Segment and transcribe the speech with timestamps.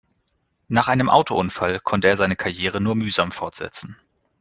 [0.67, 3.97] Nach einem Autounfall konnte er seine Karriere nur mühsam fortsetzen.